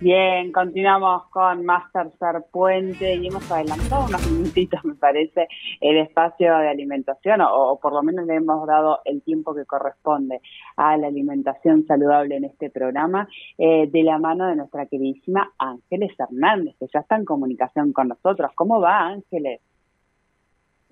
Bien, 0.00 0.50
continuamos 0.50 1.26
con 1.26 1.66
más 1.66 1.92
tercer 1.92 2.42
puente 2.50 3.16
y 3.16 3.26
hemos 3.26 3.50
adelantado 3.50 4.06
unos 4.06 4.26
minutitos, 4.32 4.82
me 4.82 4.94
parece, 4.94 5.46
el 5.78 5.98
espacio 5.98 6.56
de 6.56 6.70
alimentación, 6.70 7.42
o, 7.42 7.78
por 7.78 7.92
lo 7.92 8.02
menos 8.02 8.24
le 8.24 8.36
hemos 8.36 8.66
dado 8.66 9.00
el 9.04 9.20
tiempo 9.20 9.54
que 9.54 9.66
corresponde 9.66 10.40
a 10.76 10.96
la 10.96 11.08
alimentación 11.08 11.84
saludable 11.84 12.36
en 12.36 12.44
este 12.44 12.70
programa, 12.70 13.28
eh, 13.58 13.90
de 13.92 14.02
la 14.02 14.18
mano 14.18 14.46
de 14.46 14.56
nuestra 14.56 14.86
queridísima 14.86 15.52
Ángeles 15.58 16.12
Hernández, 16.18 16.76
que 16.80 16.86
ya 16.90 17.00
está 17.00 17.16
en 17.16 17.26
comunicación 17.26 17.92
con 17.92 18.08
nosotros. 18.08 18.52
¿Cómo 18.54 18.80
va, 18.80 19.00
Ángeles? 19.00 19.60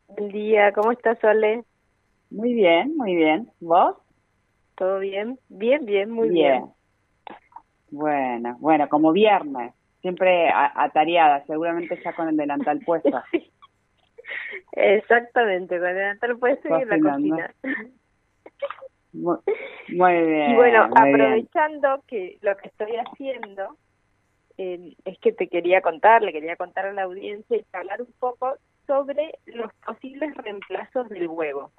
Buen 0.08 0.28
día, 0.28 0.72
¿cómo 0.74 0.92
estás, 0.92 1.18
Sole? 1.20 1.64
Muy 2.30 2.52
bien, 2.52 2.94
muy 2.94 3.16
bien. 3.16 3.50
¿Vos? 3.60 3.96
¿Todo 4.76 4.98
bien? 4.98 5.38
Bien, 5.48 5.86
bien, 5.86 6.10
muy 6.10 6.28
bien. 6.28 6.77
Bueno, 7.90 8.56
bueno, 8.60 8.88
como 8.88 9.12
viernes, 9.12 9.74
siempre 10.00 10.50
atareada, 10.52 11.44
seguramente 11.46 12.00
ya 12.02 12.12
con 12.12 12.28
el 12.28 12.36
delantal 12.36 12.80
puesto. 12.80 13.22
Exactamente, 14.72 15.78
con 15.78 15.88
el 15.88 15.94
delantal 15.94 16.38
puesto 16.38 16.68
y 16.68 16.82
en 16.82 16.88
la 16.88 17.00
cocina. 17.00 17.54
Muy, 19.12 19.38
bien. 19.88 20.50
Y 20.50 20.54
bueno, 20.54 20.88
aprovechando 20.94 22.02
que 22.06 22.38
lo 22.42 22.56
que 22.56 22.68
estoy 22.68 22.92
haciendo 22.96 23.76
eh, 24.58 24.94
es 25.04 25.18
que 25.20 25.32
te 25.32 25.48
quería 25.48 25.80
contar, 25.80 26.22
le 26.22 26.32
quería 26.32 26.56
contar 26.56 26.86
a 26.86 26.92
la 26.92 27.04
audiencia 27.04 27.56
y 27.56 27.64
hablar 27.72 28.02
un 28.02 28.12
poco 28.18 28.56
sobre 28.86 29.38
los 29.46 29.72
posibles 29.86 30.34
reemplazos 30.36 31.08
del 31.08 31.28
huevo. 31.28 31.72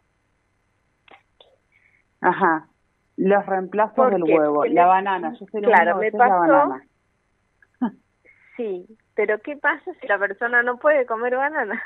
Ajá. 2.21 2.67
Los 3.19 3.45
reemplazos 3.45 4.11
del 4.11 4.23
huevo, 4.23 4.63
la 4.63 4.85
banana, 4.85 5.33
yo 5.37 5.45
sé 5.47 5.59
lo 5.59 5.67
claro, 5.67 5.97
me 5.97 6.09
pasó, 6.09 6.45
la 6.45 6.57
banana. 6.57 6.85
Sí, 8.55 8.85
pero 9.13 9.39
¿qué 9.39 9.57
pasa 9.57 9.91
si 9.99 10.07
la 10.07 10.17
persona 10.17 10.63
no 10.63 10.77
puede 10.77 11.05
comer 11.05 11.35
banana? 11.35 11.81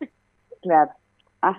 Claro. 0.62 0.92
Ah, 1.42 1.58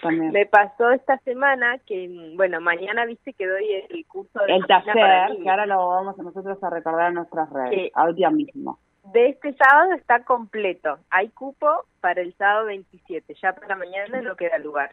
también. 0.00 0.32
Me 0.32 0.46
pasó 0.46 0.90
esta 0.90 1.18
semana 1.18 1.76
que, 1.86 2.32
bueno, 2.34 2.62
mañana 2.62 3.04
viste 3.04 3.34
que 3.34 3.46
doy 3.46 3.64
el 3.90 4.06
curso 4.06 4.40
de 4.40 4.56
El 4.56 4.66
taller, 4.66 5.36
que 5.40 5.50
ahora 5.50 5.66
lo 5.66 5.86
vamos 5.86 6.18
a 6.18 6.22
nosotros 6.22 6.64
a 6.64 6.70
recordar 6.70 7.10
en 7.10 7.14
nuestras 7.16 7.48
redes, 7.50 7.92
al 7.94 8.14
día 8.14 8.30
mismo. 8.30 8.78
De 9.12 9.28
este 9.28 9.54
sábado 9.54 9.92
está 9.92 10.24
completo. 10.24 10.98
Hay 11.10 11.28
cupo 11.28 11.84
para 12.00 12.22
el 12.22 12.34
sábado 12.34 12.66
27. 12.66 13.34
Ya 13.40 13.52
para 13.52 13.76
mañana 13.76 14.22
no 14.22 14.34
queda 14.34 14.58
lugar. 14.58 14.92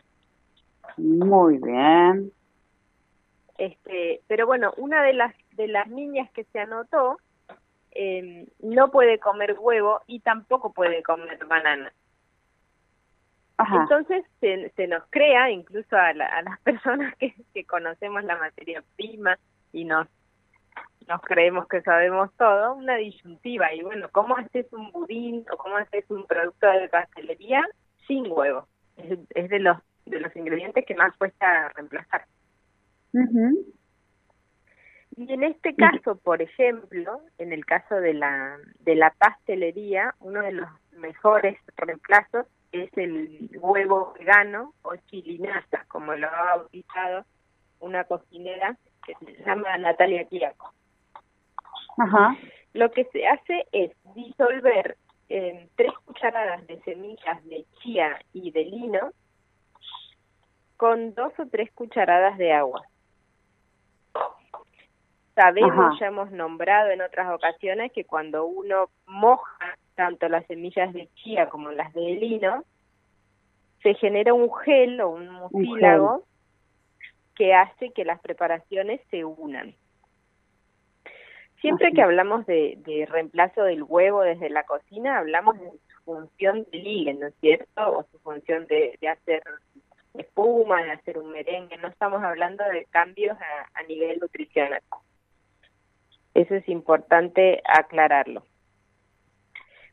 Muy 0.97 1.59
bien. 1.59 2.31
Este, 3.59 4.21
pero 4.27 4.47
bueno, 4.47 4.73
una 4.77 5.03
de 5.03 5.11
las 5.11 5.35
de 5.51 5.67
las 5.67 5.89
niñas 5.89 6.31
que 6.31 6.45
se 6.45 6.59
anotó 6.59 7.17
eh, 7.91 8.47
no 8.59 8.89
puede 8.89 9.19
comer 9.19 9.57
huevo 9.59 9.99
y 10.07 10.21
tampoco 10.21 10.71
puede 10.71 11.03
comer 11.03 11.45
banana. 11.45 11.91
Entonces 13.73 14.23
se, 14.39 14.69
se, 14.77 14.87
nos 14.87 15.03
crea, 15.09 15.51
incluso 15.51 15.97
a, 15.97 16.07
a 16.07 16.13
las 16.13 16.59
personas 16.63 17.13
que, 17.17 17.35
que 17.53 17.65
conocemos 17.65 18.23
la 18.23 18.37
materia 18.37 18.81
prima 18.95 19.37
y 19.73 19.83
nos 19.83 20.07
nos 21.09 21.21
creemos 21.21 21.67
que 21.67 21.81
sabemos 21.81 22.31
todo, 22.37 22.75
una 22.75 22.95
disyuntiva. 22.95 23.73
Y 23.73 23.81
bueno, 23.81 24.07
¿cómo 24.11 24.37
haces 24.37 24.71
un 24.71 24.91
budín 24.91 25.43
o 25.51 25.57
cómo 25.57 25.75
haces 25.75 26.05
un 26.09 26.25
producto 26.27 26.67
de 26.67 26.87
pastelería 26.87 27.67
sin 28.07 28.31
huevo? 28.31 28.67
Es, 28.95 29.19
es 29.31 29.49
de 29.49 29.59
los 29.59 29.77
de 30.05 30.21
los 30.21 30.33
ingredientes 30.35 30.85
que 30.85 30.95
más 30.95 31.15
cuesta 31.17 31.69
reemplazar. 31.75 32.25
Y 35.15 35.33
en 35.33 35.43
este 35.43 35.75
caso, 35.75 36.15
por 36.17 36.41
ejemplo, 36.41 37.21
en 37.37 37.51
el 37.51 37.65
caso 37.65 37.95
de 37.95 38.13
la, 38.13 38.57
de 38.79 38.95
la 38.95 39.11
pastelería, 39.17 40.15
uno 40.19 40.41
de 40.41 40.53
los 40.53 40.69
mejores 40.93 41.57
reemplazos 41.75 42.45
es 42.71 42.89
el 42.97 43.49
huevo 43.59 44.13
vegano 44.17 44.73
o 44.83 44.95
chilinaza, 45.07 45.85
como 45.87 46.13
lo 46.13 46.27
ha 46.27 46.55
bautizado 46.55 47.25
una 47.79 48.03
cocinera 48.03 48.77
que 49.05 49.13
se 49.25 49.43
llama 49.43 49.77
Natalia 49.77 50.25
Quiaco. 50.25 50.73
Ajá. 51.97 52.37
Lo 52.73 52.91
que 52.91 53.05
se 53.05 53.27
hace 53.27 53.65
es 53.71 53.91
disolver 54.15 54.97
en 55.29 55.69
tres 55.75 55.91
cucharadas 56.05 56.65
de 56.67 56.79
semillas 56.81 57.43
de 57.45 57.65
chía 57.81 58.19
y 58.33 58.51
de 58.51 58.65
lino 58.65 59.11
con 60.77 61.13
dos 61.13 61.33
o 61.39 61.45
tres 61.47 61.71
cucharadas 61.73 62.37
de 62.37 62.53
agua. 62.53 62.81
Sabemos, 65.39 65.97
ya 66.01 66.07
hemos 66.07 66.31
nombrado 66.31 66.89
en 66.89 66.99
otras 66.99 67.31
ocasiones 67.31 67.93
que 67.93 68.03
cuando 68.03 68.45
uno 68.45 68.89
moja 69.05 69.77
tanto 69.95 70.27
las 70.27 70.45
semillas 70.47 70.91
de 70.91 71.07
chía 71.15 71.47
como 71.47 71.71
las 71.71 71.93
de 71.93 72.01
lino, 72.01 72.65
se 73.81 73.93
genera 73.93 74.33
un 74.33 74.53
gel 74.53 74.99
o 74.99 75.11
un 75.11 75.29
mucílago 75.29 76.25
que 77.35 77.53
hace 77.53 77.93
que 77.93 78.03
las 78.03 78.19
preparaciones 78.19 78.99
se 79.11 79.23
unan. 79.23 79.73
Siempre 81.61 81.93
que 81.93 82.01
hablamos 82.01 82.45
de, 82.45 82.77
de, 82.85 83.05
reemplazo 83.05 83.63
del 83.63 83.83
huevo 83.83 84.23
desde 84.23 84.49
la 84.49 84.63
cocina, 84.63 85.19
hablamos 85.19 85.57
de 85.57 85.71
su 85.71 86.03
función 86.03 86.67
de 86.69 86.79
ligue, 86.79 87.13
¿no 87.13 87.27
es 87.27 87.35
cierto? 87.39 87.97
O 87.99 88.05
su 88.11 88.19
función 88.19 88.67
de, 88.67 88.97
de 88.99 89.07
hacer 89.07 89.41
espuma, 90.15 90.83
de 90.83 90.91
hacer 90.91 91.17
un 91.17 91.31
merengue. 91.31 91.77
No 91.77 91.87
estamos 91.87 92.21
hablando 92.23 92.65
de 92.65 92.83
cambios 92.91 93.37
a 93.73 93.83
nivel 93.83 94.19
nutricional. 94.19 94.81
Eso 96.33 96.55
es 96.55 96.67
importante 96.69 97.61
aclararlo. 97.65 98.43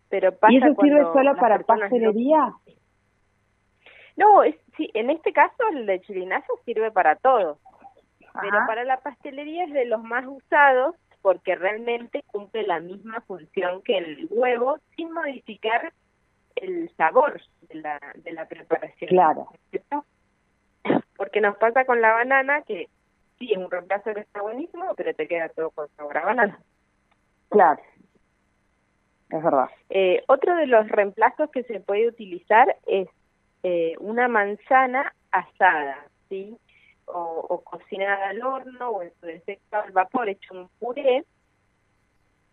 Pero 0.08 0.36
pasa 0.36 0.52
¿Y 0.52 0.58
eso 0.58 0.74
sirve 0.80 1.02
solo 1.12 1.36
para 1.36 1.58
pastelería? 1.60 2.52
No, 4.16 4.42
es, 4.42 4.54
sí, 4.76 4.90
en 4.94 5.10
este 5.10 5.32
caso 5.32 5.56
el 5.72 5.86
de 5.86 6.00
chilinazo 6.00 6.52
sirve 6.64 6.90
para 6.90 7.16
todo. 7.16 7.58
Pero 8.40 8.58
para 8.66 8.84
la 8.84 8.98
pastelería 8.98 9.64
es 9.64 9.72
de 9.72 9.86
los 9.86 10.02
más 10.02 10.24
usados 10.26 10.94
porque 11.22 11.56
realmente 11.56 12.22
cumple 12.28 12.66
la 12.66 12.80
misma 12.80 13.20
función 13.22 13.82
que 13.82 13.98
el 13.98 14.28
huevo 14.30 14.78
sin 14.94 15.12
modificar 15.12 15.92
el 16.54 16.88
sabor 16.96 17.40
de 17.62 17.74
la, 17.76 17.98
de 18.16 18.32
la 18.32 18.46
preparación. 18.46 19.08
Claro. 19.08 19.48
Porque 21.16 21.40
nos 21.40 21.56
pasa 21.56 21.84
con 21.84 22.00
la 22.00 22.12
banana 22.12 22.62
que 22.62 22.88
sí, 23.38 23.52
es 23.52 23.58
un 23.58 23.70
reemplazo 23.70 24.14
que 24.14 24.20
está 24.20 24.42
buenísimo, 24.42 24.94
pero 24.96 25.14
te 25.14 25.28
queda 25.28 25.48
todo 25.48 25.70
con 25.70 25.88
sabor 25.96 26.18
a 26.18 26.24
banana. 26.24 26.60
Claro, 27.48 27.80
es 29.30 29.42
verdad. 29.42 29.68
Eh, 29.90 30.22
otro 30.28 30.56
de 30.56 30.66
los 30.66 30.88
reemplazos 30.88 31.50
que 31.50 31.64
se 31.64 31.80
puede 31.80 32.08
utilizar 32.08 32.76
es 32.86 33.08
eh, 33.62 33.94
una 33.98 34.28
manzana 34.28 35.14
asada, 35.30 36.06
¿sí? 36.28 36.56
O, 37.06 37.46
o, 37.48 37.60
cocinada 37.62 38.30
al 38.30 38.42
horno 38.42 38.88
o 38.88 39.02
en 39.02 39.12
su 39.20 39.26
defecto 39.26 39.76
al 39.76 39.92
vapor, 39.92 40.28
hecho 40.28 40.54
un 40.54 40.68
puré. 40.80 41.24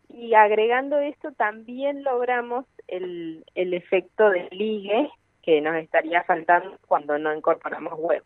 Y 0.10 0.36
agregando 0.36 1.00
esto 1.00 1.32
también 1.32 2.04
logramos 2.04 2.66
el, 2.88 3.44
el 3.56 3.74
efecto 3.74 4.30
de 4.30 4.48
ligue 4.52 5.10
que 5.42 5.60
nos 5.60 5.76
estaría 5.76 6.24
faltando 6.24 6.78
cuando 6.88 7.18
no 7.18 7.36
incorporamos 7.36 7.94
huevo. 7.98 8.26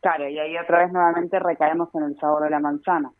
Claro, 0.00 0.28
y 0.28 0.38
ahí 0.38 0.56
otra 0.56 0.78
vez 0.78 0.92
nuevamente 0.92 1.38
recaemos 1.38 1.94
en 1.94 2.04
el 2.04 2.18
sabor 2.18 2.44
de 2.44 2.50
la 2.50 2.58
manzana. 2.58 3.12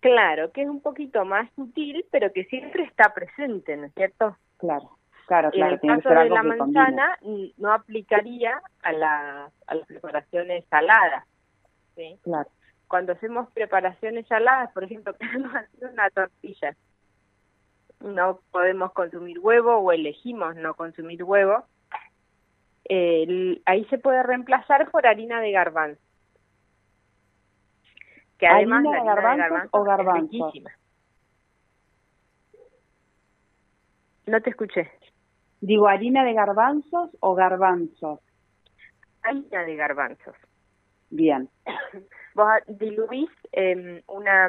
Claro, 0.00 0.50
que 0.50 0.62
es 0.62 0.68
un 0.68 0.80
poquito 0.80 1.24
más 1.24 1.48
sutil, 1.54 2.04
pero 2.10 2.32
que 2.32 2.44
siempre 2.46 2.84
está 2.84 3.14
presente, 3.14 3.76
¿no 3.76 3.86
es 3.86 3.94
cierto? 3.94 4.36
Claro, 4.56 4.98
claro, 5.26 5.50
claro. 5.50 5.78
En 5.80 5.90
el 5.90 6.02
caso 6.02 6.08
de 6.08 6.28
la 6.28 6.42
manzana 6.42 7.18
no 7.58 7.72
aplicaría 7.72 8.60
a, 8.82 8.92
la, 8.92 9.50
a 9.66 9.74
las 9.74 9.86
preparaciones 9.86 10.64
saladas, 10.68 11.24
¿sí? 11.94 12.18
Claro. 12.22 12.50
Cuando 12.88 13.12
hacemos 13.12 13.48
preparaciones 13.52 14.26
saladas, 14.26 14.72
por 14.72 14.84
ejemplo, 14.84 15.14
queremos 15.18 15.54
hacer 15.54 15.90
una 15.92 16.10
tortilla, 16.10 16.74
no 18.00 18.40
podemos 18.50 18.92
consumir 18.92 19.38
huevo 19.38 19.76
o 19.76 19.92
elegimos 19.92 20.56
no 20.56 20.74
consumir 20.74 21.22
huevo, 21.22 21.64
ahí 22.88 23.84
se 23.86 23.98
puede 23.98 24.22
reemplazar 24.22 24.90
por 24.90 25.06
harina 25.06 25.40
de 25.40 25.52
garbanzo. 25.52 26.00
Que 28.38 28.46
además 28.46 28.84
¿Harina 28.84 29.00
de 29.00 29.06
garbanzo, 29.06 29.68
o 29.70 29.84
garbanzo? 29.84 30.52
No 34.26 34.40
te 34.40 34.50
escuché. 34.50 34.90
Digo, 35.60 35.86
harina 35.86 36.24
de 36.24 36.32
garbanzos 36.32 37.10
o 37.20 37.34
garbanzos. 37.34 38.20
Harina 39.22 39.64
de 39.64 39.76
garbanzos. 39.76 40.34
Bien. 41.10 41.48
Vos 42.34 42.48
diluís 42.66 43.30
eh, 43.52 44.02
una, 44.08 44.48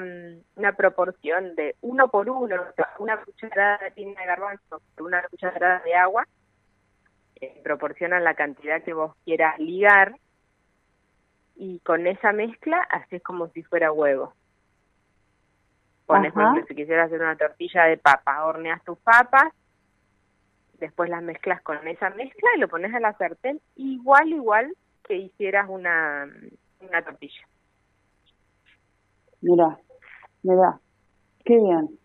una 0.55 0.71
proporción 0.73 1.53
de 1.55 1.75
uno 1.81 2.07
por 2.07 2.29
uno, 2.29 2.55
una 2.99 3.17
cucharada 3.23 3.77
de 3.77 3.85
harina 3.87 4.21
de 4.21 4.27
garbanzos 4.27 4.81
por 4.95 5.05
una 5.05 5.21
cucharada 5.27 5.81
de 5.83 5.93
agua, 5.93 6.25
proporcionan 7.63 8.23
la 8.23 8.35
cantidad 8.35 8.83
que 8.83 8.93
vos 8.93 9.15
quieras 9.25 9.57
ligar 9.59 10.15
y 11.55 11.79
con 11.79 12.07
esa 12.07 12.31
mezcla 12.31 12.77
haces 12.89 13.21
como 13.21 13.47
si 13.49 13.63
fuera 13.63 13.91
huevo. 13.91 14.33
Pones, 16.05 16.33
por 16.33 16.41
ejemplo, 16.41 16.65
si 16.67 16.75
quisieras 16.75 17.07
hacer 17.07 17.21
una 17.21 17.37
tortilla 17.37 17.85
de 17.85 17.97
papa, 17.97 18.45
horneas 18.45 18.83
tus 18.83 18.97
papas, 18.99 19.53
después 20.79 21.09
las 21.09 21.23
mezclas 21.23 21.61
con 21.61 21.87
esa 21.87 22.09
mezcla 22.09 22.49
y 22.55 22.59
lo 22.59 22.67
pones 22.67 22.93
a 22.93 22.99
la 22.99 23.13
sartén 23.13 23.61
igual, 23.75 24.29
igual 24.29 24.75
que 25.03 25.15
hicieras 25.15 25.67
una, 25.69 26.27
una 26.81 27.01
tortilla. 27.03 27.47
Mira, 29.41 29.77
mira, 30.43 30.79
qué 31.45 31.57
bien, 31.57 31.99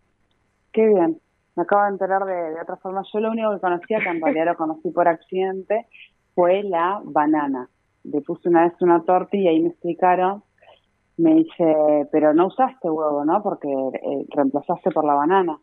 qué 0.72 0.86
bien. 0.86 1.20
Me 1.58 1.64
acabo 1.64 1.82
de 1.82 1.88
enterar 1.88 2.24
de, 2.24 2.60
otra 2.60 2.76
forma. 2.76 3.02
Yo 3.12 3.18
lo 3.18 3.32
único 3.32 3.52
que 3.52 3.58
conocía, 3.58 3.98
que 3.98 4.10
en 4.10 4.22
realidad 4.22 4.46
lo 4.46 4.56
conocí 4.56 4.92
por 4.92 5.08
accidente, 5.08 5.88
fue 6.32 6.62
la 6.62 7.00
banana. 7.02 7.68
Le 8.04 8.20
puse 8.20 8.48
una 8.48 8.62
vez 8.62 8.74
una 8.80 9.02
torta 9.02 9.36
y 9.36 9.48
ahí 9.48 9.58
me 9.60 9.70
explicaron, 9.70 10.44
me 11.16 11.34
dice, 11.34 12.06
pero 12.12 12.32
no 12.32 12.46
usaste 12.46 12.88
huevo, 12.88 13.24
¿no? 13.24 13.42
Porque 13.42 13.66
eh, 13.66 14.24
reemplazaste 14.36 14.92
por 14.92 15.04
la 15.04 15.14
banana. 15.14 15.58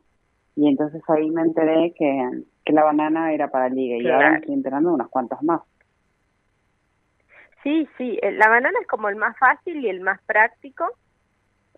Y 0.57 0.67
entonces 0.67 1.01
ahí 1.07 1.31
me 1.31 1.43
enteré 1.43 1.93
que, 1.97 2.43
que 2.65 2.73
la 2.73 2.83
banana 2.83 3.31
era 3.31 3.47
para 3.49 3.69
liga 3.69 3.95
y 3.95 4.05
ahora 4.11 4.31
me 4.31 4.37
estoy 4.39 4.53
enterando 4.53 4.93
unas 4.93 5.07
cuantas 5.07 5.41
más. 5.43 5.61
Sí, 7.63 7.87
sí, 7.97 8.19
eh, 8.21 8.33
la 8.33 8.49
banana 8.49 8.77
es 8.81 8.87
como 8.87 9.07
el 9.07 9.15
más 9.15 9.37
fácil 9.37 9.77
y 9.77 9.87
el 9.87 10.01
más 10.01 10.21
práctico, 10.23 10.89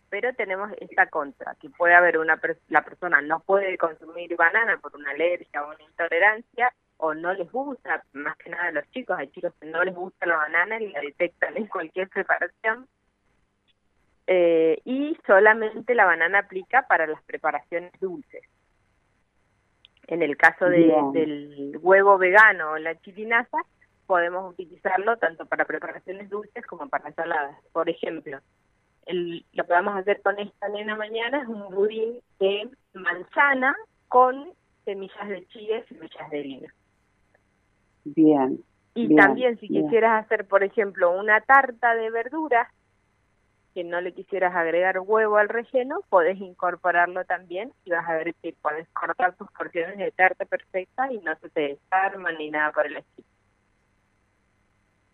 pero 0.09 0.33
tenemos 0.33 0.71
esta 0.79 1.07
contra, 1.07 1.55
que 1.55 1.69
puede 1.69 1.93
haber 1.93 2.17
una 2.17 2.39
la 2.69 2.83
persona 2.83 3.21
no 3.21 3.39
puede 3.41 3.77
consumir 3.77 4.35
banana 4.35 4.77
por 4.77 4.95
una 4.95 5.11
alergia 5.11 5.63
o 5.63 5.69
una 5.69 5.83
intolerancia, 5.83 6.73
o 6.97 7.13
no 7.13 7.33
les 7.33 7.51
gusta, 7.51 8.03
más 8.13 8.35
que 8.37 8.49
nada 8.49 8.67
a 8.67 8.71
los 8.71 8.89
chicos, 8.91 9.17
hay 9.17 9.27
chicos 9.29 9.53
que 9.59 9.67
no 9.67 9.83
les 9.83 9.93
gusta 9.93 10.25
la 10.25 10.37
banana 10.37 10.79
y 10.79 10.91
la 10.91 11.01
detectan 11.01 11.55
en 11.57 11.67
cualquier 11.67 12.09
preparación, 12.09 12.87
eh, 14.25 14.81
y 14.83 15.17
solamente 15.25 15.95
la 15.95 16.05
banana 16.05 16.39
aplica 16.39 16.87
para 16.87 17.07
las 17.07 17.21
preparaciones 17.23 17.91
dulces. 17.99 18.43
En 20.07 20.21
el 20.21 20.37
caso 20.37 20.65
de, 20.65 20.93
del 21.13 21.77
huevo 21.81 22.17
vegano 22.17 22.71
o 22.71 22.77
la 22.77 22.99
chilinaza, 23.01 23.57
podemos 24.05 24.53
utilizarlo 24.53 25.17
tanto 25.17 25.45
para 25.45 25.65
preparaciones 25.65 26.29
dulces 26.29 26.65
como 26.65 26.87
para 26.87 27.09
ensaladas. 27.09 27.57
Por 27.73 27.89
ejemplo, 27.89 28.39
el, 29.07 29.45
lo 29.53 29.63
que 29.65 29.73
vamos 29.73 29.95
a 29.95 29.99
hacer 29.99 30.21
con 30.21 30.37
esta 30.39 30.69
nena 30.69 30.95
mañana 30.95 31.41
es 31.41 31.47
un 31.47 31.73
budín 31.73 32.19
de 32.39 32.69
manzana 32.93 33.75
con 34.07 34.49
semillas 34.85 35.27
de 35.27 35.45
chile, 35.47 35.85
semillas 35.87 36.29
de 36.29 36.41
lino. 36.43 36.67
Bien. 38.05 38.59
Y 38.95 39.15
también 39.15 39.59
si 39.59 39.67
quisieras 39.67 40.25
hacer, 40.25 40.47
por 40.47 40.63
ejemplo, 40.63 41.11
una 41.11 41.41
tarta 41.41 41.93
de 41.93 42.09
verduras, 42.09 42.67
que 43.75 43.83
no 43.83 44.01
le 44.01 44.11
quisieras 44.11 44.55
agregar 44.55 44.99
huevo 45.01 45.37
al 45.37 45.49
relleno, 45.49 45.99
podés 46.09 46.39
incorporarlo 46.41 47.23
también 47.25 47.71
y 47.85 47.91
vas 47.91 48.09
a 48.09 48.13
ver 48.13 48.33
que 48.41 48.55
puedes 48.59 48.87
cortar 48.89 49.35
tus 49.35 49.51
porciones 49.51 49.99
de 49.99 50.09
tarta 50.11 50.45
perfecta 50.45 51.13
y 51.13 51.19
no 51.19 51.35
se 51.35 51.49
te 51.49 51.61
desarman 51.61 52.37
ni 52.39 52.49
nada 52.49 52.71
por 52.71 52.87
el 52.87 52.97
estilo. 52.97 53.27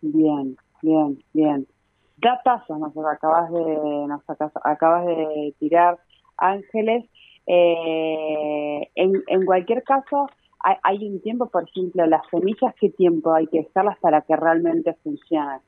Bien, 0.00 0.56
bien, 0.80 1.22
bien. 1.34 1.66
Datazo 2.16 2.78
nos 2.78 2.96
acabas 2.96 3.50
de, 3.52 4.06
nos 4.06 4.22
acabas 4.64 5.06
de 5.06 5.54
tirar, 5.58 5.98
Ángeles. 6.36 7.04
Eh, 7.46 8.90
en, 8.94 9.22
en 9.26 9.44
cualquier 9.44 9.82
caso, 9.82 10.28
hay, 10.60 10.76
hay, 10.82 11.08
un 11.08 11.20
tiempo, 11.20 11.50
por 11.50 11.68
ejemplo, 11.68 12.06
las 12.06 12.22
semillas, 12.30 12.74
¿qué 12.80 12.90
tiempo 12.90 13.34
hay 13.34 13.46
que 13.48 13.62
dejarlas 13.62 13.98
para 13.98 14.22
que 14.22 14.36
realmente 14.36 14.94
funcionen? 15.02 15.60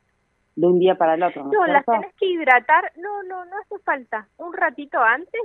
De 0.55 0.67
un 0.67 0.79
día 0.79 0.95
para 0.95 1.15
el 1.15 1.23
otro. 1.23 1.45
No, 1.45 1.67
las 1.67 1.85
tenés 1.85 2.15
que 2.15 2.27
hidratar. 2.27 2.91
No, 2.97 3.23
no, 3.25 3.45
no 3.45 3.59
hace 3.59 3.79
falta. 3.85 4.27
Un 4.39 4.55
ratito 4.55 4.99
antes 4.99 5.43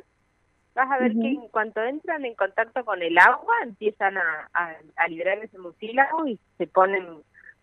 vas 0.74 0.90
a 0.90 1.00
ver 1.00 1.12
que 1.12 1.28
en 1.28 1.50
cuanto 1.50 1.82
entran 1.84 2.24
en 2.24 2.34
contacto 2.36 2.86
con 2.86 3.02
el 3.02 3.18
agua 3.18 3.56
empiezan 3.64 4.18
a, 4.18 4.50
a, 4.54 4.74
a 4.96 5.08
liberar 5.10 5.38
ese 5.40 5.58
mucílago 5.58 6.26
y 6.28 6.40
se 6.58 6.66
ponen 6.68 7.06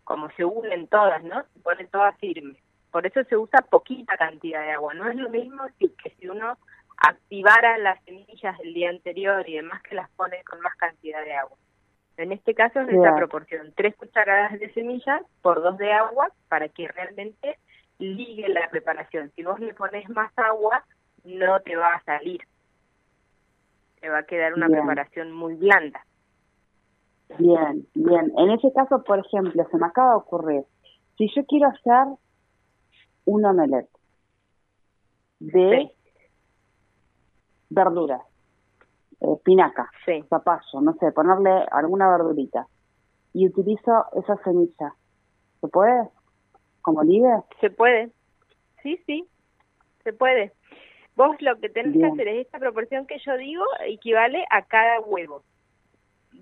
como 0.04 0.30
se 0.30 0.44
unen 0.44 0.88
todas, 0.88 1.22
¿no? 1.24 1.42
Se 1.54 1.60
ponen 1.60 1.88
todas 1.88 2.16
firmes. 2.18 2.56
Por 2.90 3.06
eso 3.06 3.22
se 3.24 3.36
usa 3.36 3.60
poquita 3.70 4.16
cantidad 4.16 4.62
de 4.62 4.72
agua. 4.72 4.94
No 4.94 5.08
es 5.08 5.16
lo 5.16 5.28
mismo 5.28 5.64
que, 5.78 5.90
si 6.18 6.28
uno 6.28 6.56
activara 6.96 7.78
las 7.78 8.02
semillas 8.04 8.58
el 8.60 8.74
día 8.74 8.90
anterior 8.90 9.48
y 9.48 9.56
demás 9.56 9.82
que 9.82 9.94
las 9.94 10.10
pone 10.10 10.42
con 10.44 10.60
más 10.60 10.74
cantidad 10.76 11.22
de 11.22 11.34
agua. 11.34 11.56
En 12.16 12.32
este 12.32 12.54
caso 12.54 12.80
es 12.80 12.88
esa 12.88 13.14
proporción, 13.14 13.72
tres 13.76 13.94
cucharadas 13.94 14.58
de 14.58 14.72
semillas 14.72 15.22
por 15.40 15.62
dos 15.62 15.78
de 15.78 15.92
agua 15.92 16.32
para 16.48 16.68
que 16.68 16.88
realmente 16.88 17.58
ligue 17.98 18.48
la 18.48 18.68
preparación. 18.70 19.30
Si 19.36 19.44
vos 19.44 19.60
le 19.60 19.74
pones 19.74 20.08
más 20.08 20.32
agua, 20.36 20.84
no 21.24 21.60
te 21.60 21.76
va 21.76 21.94
a 21.94 22.02
salir. 22.02 22.40
Te 24.00 24.08
va 24.08 24.18
a 24.18 24.22
quedar 24.24 24.54
una 24.54 24.68
preparación 24.68 25.30
muy 25.30 25.54
blanda. 25.54 26.04
Bien, 27.38 27.86
bien. 27.94 28.32
En 28.36 28.50
ese 28.50 28.72
caso, 28.72 29.04
por 29.04 29.20
ejemplo, 29.20 29.66
se 29.70 29.76
me 29.76 29.86
acaba 29.86 30.10
de 30.10 30.16
ocurrir, 30.16 30.62
si 31.16 31.28
yo 31.34 31.44
quiero 31.46 31.68
hacer 31.68 32.06
un 33.28 33.44
omelette 33.44 33.90
de 35.38 35.90
verduras, 37.68 38.22
espinaca, 39.20 39.90
zapallo, 40.30 40.80
no 40.80 40.94
sé, 40.94 41.12
ponerle 41.12 41.66
alguna 41.70 42.08
verdurita 42.08 42.66
y 43.34 43.46
utilizo 43.46 44.06
esa 44.14 44.36
semilla, 44.42 44.94
¿se 45.60 45.68
puede? 45.68 46.08
¿Como 46.80 47.02
libre? 47.02 47.42
Se 47.60 47.68
puede, 47.70 48.10
sí, 48.82 48.98
sí, 49.04 49.28
se 50.04 50.14
puede. 50.14 50.52
Vos 51.14 51.36
lo 51.40 51.58
que 51.60 51.68
tenés 51.68 51.98
que 51.98 52.06
hacer 52.06 52.28
es 52.28 52.46
esta 52.46 52.58
proporción 52.58 53.06
que 53.06 53.18
yo 53.18 53.36
digo 53.36 53.64
equivale 53.86 54.44
a 54.50 54.62
cada 54.62 55.00
huevo 55.00 55.42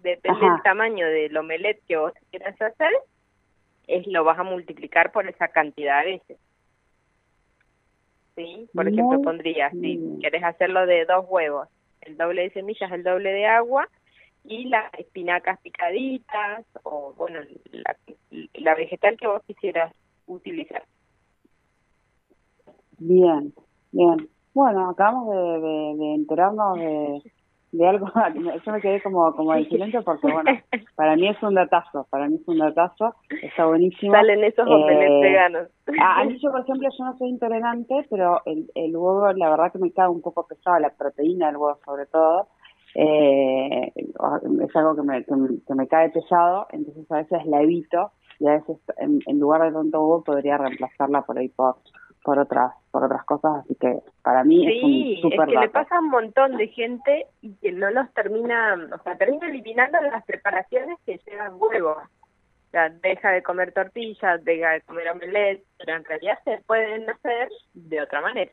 depende 0.03 0.41
del 0.41 0.63
tamaño 0.63 1.07
del 1.07 1.37
omelette 1.37 1.83
que 1.89 1.97
vos 1.97 2.13
quieras 2.31 2.61
hacer, 2.61 2.93
es 3.87 4.07
lo 4.07 4.25
vas 4.25 4.39
a 4.39 4.45
multiplicar 4.45 5.11
por 5.11 5.27
esa 5.29 5.49
cantidad 5.49 6.05
de 6.05 6.13
veces. 6.13 6.46
¿Sí? 8.37 8.69
Por 8.75 8.87
ejemplo, 8.87 9.23
pondría, 9.23 9.71
si 9.71 9.99
quieres 10.21 10.45
hacerlo 10.45 10.87
de 10.87 11.07
dos 11.07 11.25
huevos, 11.29 11.69
el 12.03 12.17
doble 12.17 12.43
de 12.43 12.51
semillas, 12.51 12.93
el 12.93 13.03
doble 13.03 13.33
de 13.33 13.47
agua 13.47 13.89
y 14.45 14.69
las 14.69 14.93
espinacas 14.95 15.59
picaditas 15.61 16.65
o, 16.83 17.15
bueno, 17.17 17.41
la, 17.73 17.97
la 18.55 18.75
vegetal 18.75 19.17
que 19.17 19.27
vos 19.27 19.43
quisieras 19.47 19.93
utilizar. 20.27 20.85
Bien, 22.99 23.53
bien. 23.91 24.29
Bueno, 24.55 24.91
acabamos 24.91 25.31
de, 25.31 26.05
de 26.05 26.15
enterarnos 26.15 26.79
de, 26.79 27.23
de 27.77 27.87
algo, 27.87 28.07
yo 28.67 28.73
me 28.73 28.81
quedé 28.81 29.03
como, 29.03 29.35
como 29.35 29.55
en 29.55 29.69
silencio 29.69 30.03
porque, 30.03 30.31
bueno, 30.31 30.51
para 30.97 31.17
mí 31.17 31.29
es 31.29 31.43
un 31.43 31.55
datazo, 31.55 32.07
para 32.11 32.29
mí 32.29 32.37
es 32.37 32.49
un 32.49 32.59
datazo, 32.59 33.15
está 33.43 33.67
buenísimo. 33.67 34.13
Salen 34.13 34.45
esos 34.45 34.67
eh, 34.69 35.21
veganos. 35.23 35.69
A, 36.01 36.25
mí 36.25 36.39
yo, 36.43 36.51
por 36.51 36.61
ejemplo, 36.61 36.89
yo 36.97 37.05
no 37.05 37.17
soy 37.17 37.29
intolerante, 37.29 38.07
pero 38.11 38.43
el, 38.45 38.71
el 38.75 38.97
huevo, 38.97 39.33
la 39.33 39.51
verdad 39.51 39.73
que 39.73 39.79
me 39.79 39.93
cae 39.93 40.09
un 40.09 40.21
poco 40.21 40.47
pesado, 40.47 40.79
la 40.81 40.91
proteína 40.91 41.47
del 41.47 41.57
huevo 41.57 41.79
sobre 41.85 42.07
todo, 42.07 42.49
eh, 42.95 43.93
es 43.95 44.77
algo 44.77 44.97
que 44.97 45.03
me, 45.03 45.25
que 45.25 45.75
me, 45.75 45.87
cae 45.87 46.11
pesado, 46.11 46.67
entonces 46.71 47.11
a 47.11 47.17
veces 47.19 47.47
la 47.47 47.63
evito 47.63 48.11
y 48.41 48.49
a 48.49 48.53
veces 48.53 48.79
en, 48.97 49.21
en 49.27 49.39
lugar 49.39 49.63
de 49.63 49.73
tanto 49.73 50.01
huevo 50.01 50.25
podría 50.25 50.59
reemplazarla 50.59 51.23
por 51.23 51.39
ahí 51.39 51.49
por 51.51 51.77
por 52.27 52.41
otras 52.41 52.73
por 52.97 53.05
otras 53.05 53.27
cosas 53.27 53.57
así 53.57 53.75
que 53.75 54.01
para 54.23 54.43
mí 54.43 54.67
es 54.67 54.83
un 54.83 55.31
super 55.31 55.51
es 55.51 55.55
que 55.55 55.61
le 55.61 55.69
pasa 55.69 55.97
a 55.97 56.01
un 56.01 56.09
montón 56.09 56.57
de 56.57 56.69
gente 56.69 57.27
y 57.43 57.55
que 57.57 57.71
no 57.71 57.91
los 57.91 58.11
termina 58.15 58.75
o 58.91 59.03
sea 59.03 59.19
termina 59.19 59.51
eliminando 59.51 60.01
las 60.01 60.25
preparaciones 60.25 60.99
que 61.05 61.21
llevan 61.27 61.57
huevo. 61.59 61.91
O 61.91 62.71
sea 62.71 62.89
deja 62.89 63.33
de 63.33 63.43
comer 63.43 63.73
tortillas 63.73 64.43
deja 64.45 64.71
de 64.71 64.81
comer 64.81 65.11
omelette 65.11 65.63
pero 65.77 65.99
en 65.99 66.05
realidad 66.07 66.39
se 66.45 66.57
pueden 66.67 67.11
hacer 67.11 67.51
de 67.75 68.01
otra 68.01 68.23
manera. 68.23 68.53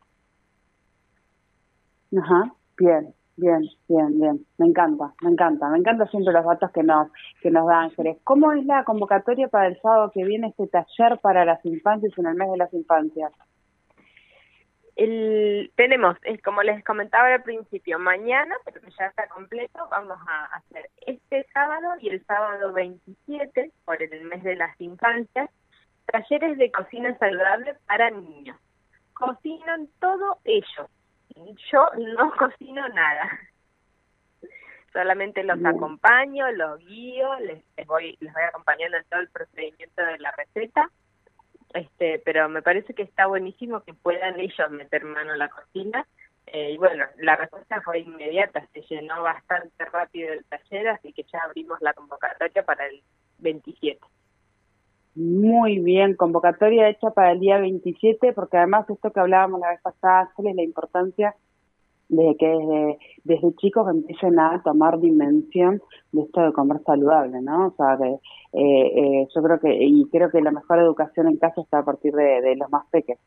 Ajá 2.20 2.52
bien 2.76 3.14
bien 3.38 3.62
bien 3.88 4.20
bien. 4.20 4.46
Me 4.58 4.66
encanta 4.66 5.14
me 5.22 5.30
encanta 5.30 5.70
me 5.70 5.78
encanta 5.78 6.06
siempre 6.08 6.34
los 6.34 6.44
datos 6.44 6.70
que 6.72 6.82
nos 6.82 7.08
que 7.40 7.50
nos 7.50 7.66
da 7.66 7.80
Ángeles 7.80 8.18
cómo 8.24 8.52
es 8.52 8.66
la 8.66 8.84
convocatoria 8.84 9.48
para 9.48 9.68
el 9.68 9.80
sábado 9.80 10.10
que 10.12 10.22
viene 10.22 10.48
este 10.48 10.66
taller 10.66 11.18
para 11.22 11.46
las 11.46 11.64
infancias 11.64 12.12
en 12.18 12.26
el 12.26 12.34
mes 12.34 12.50
de 12.50 12.58
las 12.58 12.74
infancias 12.74 13.32
El, 14.96 15.72
tenemos, 15.74 16.16
es 16.22 16.40
como 16.42 16.62
les 16.62 16.84
comentaba 16.84 17.34
al 17.34 17.42
principio, 17.42 17.98
mañana, 17.98 18.54
pero 18.64 18.80
que 18.80 18.90
ya 18.92 19.06
está 19.06 19.26
completo, 19.28 19.88
vamos 19.90 20.18
a 20.28 20.44
hacer 20.56 20.88
este 21.06 21.46
sábado 21.52 21.94
y 22.00 22.10
el 22.10 22.24
sábado 22.26 22.72
27, 22.72 23.72
por 23.84 24.00
el 24.00 24.24
mes 24.24 24.44
de 24.44 24.54
las 24.54 24.80
infancias, 24.80 25.50
talleres 26.06 26.58
de 26.58 26.70
cocina 26.70 27.16
saludable 27.18 27.74
para 27.86 28.10
niños. 28.10 28.56
Cocinan 29.14 29.88
todo 30.00 30.38
ellos. 30.44 30.88
Yo 31.72 31.90
no 32.16 32.30
cocino 32.38 32.88
nada. 32.90 33.30
Solamente 34.92 35.42
los 35.42 35.58
acompaño, 35.64 36.52
los 36.52 36.78
guío, 36.78 37.28
les, 37.40 37.64
voy 37.86 38.16
les 38.20 38.32
voy 38.32 38.42
acompañando 38.44 38.96
en 38.96 39.04
todo 39.04 39.20
el 39.20 39.28
procedimiento 39.28 40.02
de 40.02 40.18
la 40.20 40.30
receta 40.30 40.88
este, 41.74 42.22
pero 42.24 42.48
me 42.48 42.62
parece 42.62 42.94
que 42.94 43.02
está 43.02 43.26
buenísimo 43.26 43.80
que 43.80 43.94
puedan 43.94 44.38
ellos 44.40 44.70
meter 44.70 45.04
mano 45.04 45.32
en 45.32 45.38
la 45.38 45.48
cocina. 45.48 46.06
Eh, 46.46 46.72
y 46.72 46.76
bueno, 46.76 47.04
la 47.18 47.36
respuesta 47.36 47.80
fue 47.82 48.00
inmediata, 48.00 48.66
se 48.72 48.82
llenó 48.82 49.22
bastante 49.22 49.84
rápido 49.86 50.32
el 50.32 50.44
taller, 50.44 50.88
así 50.88 51.12
que 51.12 51.24
ya 51.24 51.40
abrimos 51.44 51.80
la 51.80 51.92
convocatoria 51.94 52.62
para 52.64 52.86
el 52.86 53.02
27. 53.38 54.00
Muy 55.16 55.80
bien, 55.80 56.16
convocatoria 56.16 56.88
hecha 56.88 57.10
para 57.10 57.32
el 57.32 57.40
día 57.40 57.58
27, 57.58 58.32
porque 58.32 58.58
además 58.58 58.88
esto 58.90 59.12
que 59.12 59.20
hablábamos 59.20 59.60
la 59.60 59.70
vez 59.70 59.80
pasada, 59.80 60.30
es 60.36 60.54
la 60.54 60.62
importancia 60.62 61.34
de 62.08 62.36
que 62.38 62.98
desde, 63.24 63.56
chicos 63.56 63.88
empiecen 63.88 64.38
a 64.38 64.62
tomar 64.62 65.00
dimensión 65.00 65.80
de 66.12 66.22
esto 66.22 66.42
de 66.42 66.52
comer 66.52 66.80
saludable, 66.84 67.40
¿no? 67.40 67.68
O 67.68 67.74
sea, 67.76 67.94
eh, 68.06 68.20
eh, 68.52 69.28
yo 69.34 69.42
creo 69.42 69.60
que, 69.60 69.74
y 69.74 70.08
creo 70.10 70.30
que 70.30 70.40
la 70.40 70.50
mejor 70.50 70.78
educación 70.78 71.28
en 71.28 71.38
casa 71.38 71.60
está 71.60 71.78
a 71.78 71.84
partir 71.84 72.12
de, 72.12 72.56
los 72.56 72.70
más 72.70 72.86
pequeños. 72.90 73.22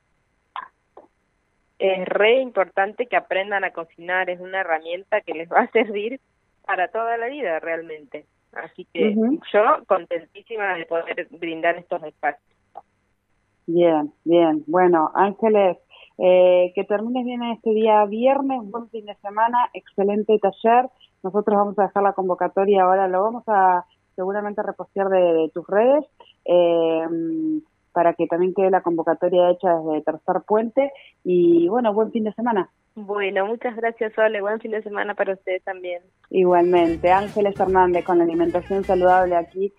Es 1.79 2.07
re 2.07 2.41
importante 2.41 3.05
que 3.05 3.17
aprendan 3.17 3.63
a 3.63 3.71
cocinar, 3.71 4.29
es 4.29 4.39
una 4.39 4.61
herramienta 4.61 5.21
que 5.21 5.33
les 5.33 5.51
va 5.51 5.61
a 5.61 5.71
servir 5.71 6.19
para 6.65 6.87
toda 6.87 7.17
la 7.17 7.27
vida 7.27 7.59
realmente. 7.59 8.25
Así 8.53 8.87
que 8.93 9.13
yo 9.13 9.61
contentísima 9.85 10.75
de 10.75 10.85
poder 10.85 11.27
brindar 11.31 11.77
estos 11.77 12.01
espacios. 12.03 12.57
Bien, 13.67 14.11
bien. 14.23 14.63
Bueno, 14.65 15.11
Ángeles, 15.13 15.77
eh, 16.17 16.71
que 16.75 16.83
termines 16.83 17.25
bien 17.25 17.43
este 17.43 17.71
día 17.71 18.03
viernes, 18.05 18.61
buen 18.69 18.89
fin 18.89 19.05
de 19.05 19.15
semana, 19.15 19.69
excelente 19.73 20.39
taller. 20.39 20.89
Nosotros 21.23 21.57
vamos 21.57 21.79
a 21.79 21.83
dejar 21.83 22.03
la 22.03 22.13
convocatoria 22.13 22.83
ahora, 22.83 23.07
lo 23.07 23.23
vamos 23.23 23.43
a 23.47 23.85
seguramente 24.15 24.63
repostear 24.63 25.09
de, 25.09 25.51
tus 25.53 25.65
redes 25.67 26.03
eh, 26.45 27.05
para 27.91 28.13
que 28.13 28.27
también 28.27 28.53
quede 28.53 28.71
la 28.71 28.81
convocatoria 28.81 29.51
hecha 29.51 29.75
desde 29.75 30.01
Tercer 30.01 30.41
Puente. 30.47 30.91
Y 31.23 31.67
bueno, 31.67 31.93
buen 31.93 32.11
fin 32.11 32.23
de 32.23 32.33
semana. 32.33 32.69
Bueno, 32.95 33.45
muchas 33.45 33.75
gracias, 33.75 34.13
Sole. 34.13 34.41
Buen 34.41 34.59
fin 34.59 34.71
de 34.71 34.81
semana 34.81 35.13
para 35.13 35.33
ustedes 35.33 35.63
también. 35.63 36.01
Igualmente. 36.31 37.11
Ángeles 37.11 37.59
Hernández 37.59 38.03
con 38.03 38.17
la 38.17 38.23
alimentación 38.23 38.83
saludable 38.83 39.35
aquí 39.35 39.71